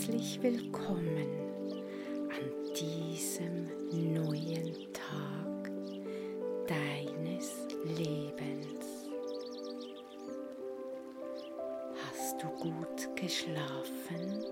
herzlich 0.00 0.42
willkommen 0.42 1.28
an 2.30 2.74
diesem 2.74 3.68
neuen 4.14 4.74
Tag 4.94 5.70
deines 6.66 7.66
Lebens. 7.98 9.10
Hast 12.02 12.42
du 12.42 12.46
gut 12.46 13.14
geschlafen? 13.14 14.42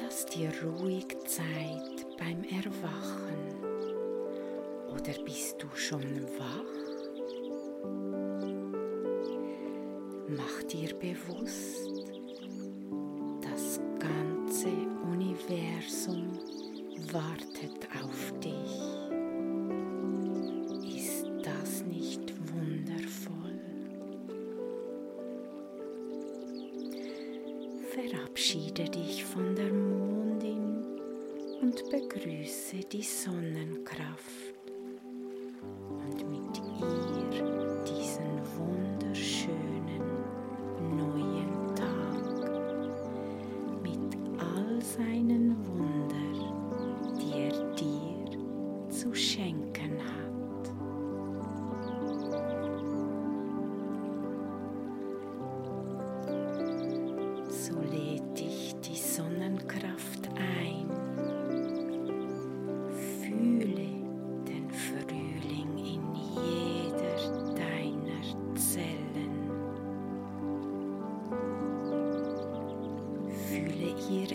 Lass 0.00 0.26
dir 0.26 0.50
ruhig 0.80 1.06
Zeit 1.28 2.04
beim 2.18 2.42
Erwachen. 2.42 3.62
Oder 4.88 5.22
bist 5.24 5.62
du 5.62 5.68
schon 5.76 6.24
wach? 6.36 6.91
Bewusst, 11.02 11.88
das 13.40 13.80
ganze 13.98 14.68
Universum 15.10 16.38
wartet 17.10 17.88
auf 18.00 18.32
dich. 18.38 18.78
Ist 20.96 21.26
das 21.42 21.82
nicht 21.82 22.32
wundervoll? 22.54 23.58
Verabschiede 27.90 28.84
dich 28.84 29.24
von 29.24 29.56
der 29.56 29.72
Mondin 29.72 30.84
und 31.62 31.82
begrüße 31.90 32.76
die 32.92 33.02
Sonnenkraft. 33.02 34.51
seinen 44.82 45.56
Wunder, 45.66 47.16
die 47.18 47.32
er 47.32 47.74
dir 47.74 48.90
zu 48.90 49.14
schenken 49.14 49.98
hat. 49.98 50.21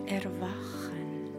Erwachen. 0.07 1.29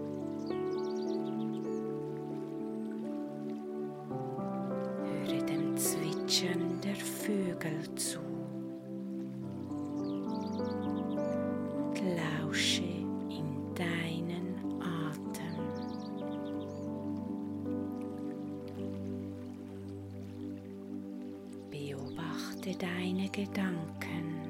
Höre 5.04 5.42
dem 5.46 5.76
Zwitschern 5.76 6.80
der 6.82 6.96
Vögel 6.96 7.94
zu 7.94 8.18
lausche 12.16 12.82
in 12.82 13.74
deinen 13.74 14.80
Atem. 14.80 15.58
Beobachte 21.70 22.76
deine 22.78 23.28
Gedanken. 23.30 24.47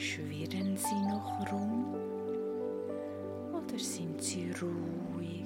Schwirren 0.00 0.76
sie 0.76 1.00
noch 1.08 1.50
rum 1.50 1.92
oder 3.52 3.76
sind 3.76 4.22
sie 4.22 4.52
ruhig? 4.62 5.44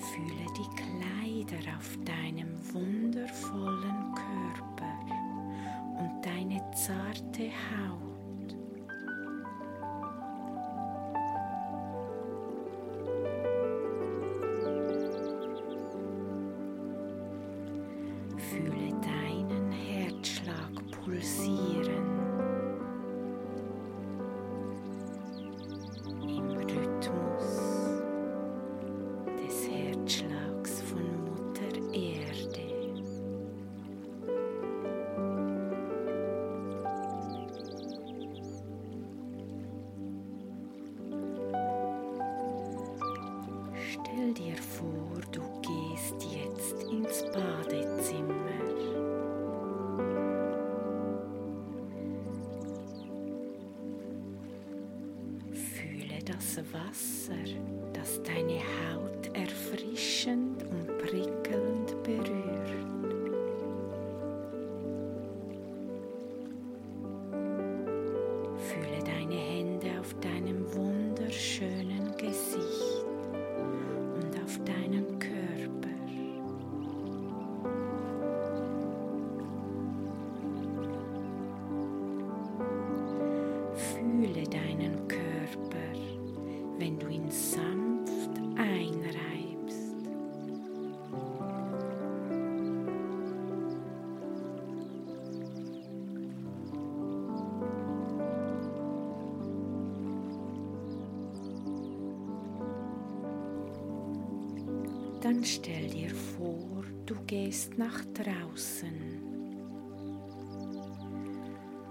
Fühle 0.00 0.46
die 0.56 0.70
Kleider 0.80 1.76
auf 1.76 1.98
deinem 2.06 2.56
wundervollen 2.72 4.14
Körper 4.14 4.96
und 5.98 6.24
deine 6.24 6.62
zarte 6.74 7.50
Haut. 7.50 8.11
Fühle 18.50 18.90
deinen 19.00 19.70
Herzschlag 19.72 20.70
pulsieren. 21.04 21.81
Das 56.54 56.64
Wasser, 56.74 57.34
das 57.94 58.22
deine 58.24 58.60
Haut 58.60 59.34
erfrischend 59.34 60.62
und 60.64 60.98
prickelnd 60.98 62.02
berührt. 62.02 62.41
Dann 105.32 105.44
stell 105.44 105.88
dir 105.88 106.10
vor, 106.10 106.84
du 107.06 107.14
gehst 107.26 107.78
nach 107.78 108.04
draußen. 108.12 108.92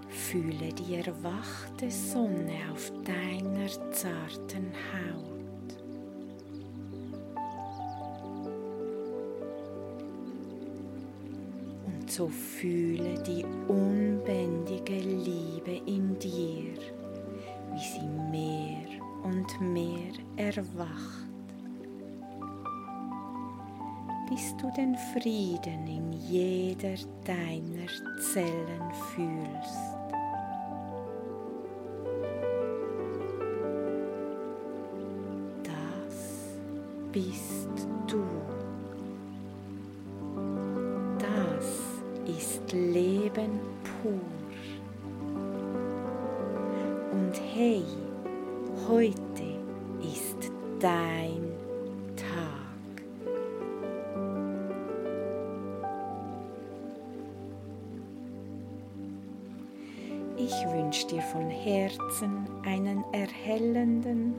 Fühle 0.08 0.72
die 0.72 0.94
erwachte 0.94 1.90
Sonne 1.90 2.52
auf 2.72 2.92
deiner 3.02 3.66
zarten 3.90 4.70
Haut. 4.92 5.74
Und 11.84 12.12
so 12.12 12.28
fühle 12.28 13.20
die 13.24 13.44
unbändige 13.66 15.00
Liebe 15.00 15.82
in 15.86 16.16
dir, 16.20 16.78
wie 17.72 17.98
sie 17.98 18.06
mehr 18.30 19.02
und 19.24 19.60
mehr 19.60 20.12
erwacht 20.36 21.21
bis 24.32 24.56
du 24.56 24.70
den 24.70 24.96
Frieden 25.12 25.86
in 25.86 26.12
jeder 26.12 26.94
deiner 27.26 27.86
Zellen 28.32 28.90
fühlst. 29.14 30.02
bist 37.12 37.68
du. 38.06 38.24
Das 41.18 42.38
ist 42.38 42.72
Leben 42.72 43.60
pur. 43.84 44.18
Und 47.12 47.34
hey, 47.54 47.82
heute 48.88 49.44
ist 50.00 50.50
dein 50.80 51.41
wünsche 60.92 61.06
dir 61.06 61.22
von 61.22 61.48
Herzen 61.48 62.46
einen 62.66 63.02
erhellenden, 63.14 64.34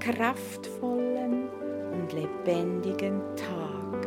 kraftvollen 0.00 1.48
und 1.92 2.12
lebendigen 2.12 3.22
Tag. 3.34 4.06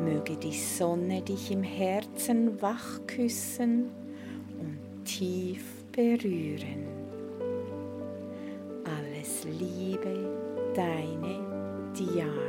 Möge 0.00 0.36
die 0.36 0.58
Sonne 0.58 1.22
dich 1.22 1.52
im 1.52 1.62
Herzen 1.62 2.60
wach 2.60 2.98
küssen 3.06 3.90
und 4.58 5.04
tief 5.04 5.62
berühren. 5.92 6.88
Alles 8.82 9.44
Liebe, 9.44 10.34
deine 10.74 11.92
Diana. 11.96 12.47